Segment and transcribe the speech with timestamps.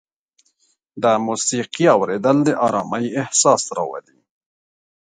[1.03, 4.19] د موسیقۍ اورېدل د ارامۍ احساس راولي.